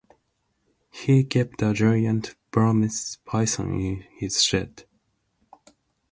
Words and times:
He 0.89 1.23
kept 1.25 1.61
a 1.61 1.73
giant 1.73 2.33
Burmese 2.49 3.19
python 3.23 3.79
in 3.79 4.01
his 4.17 4.41
shed. 4.43 4.85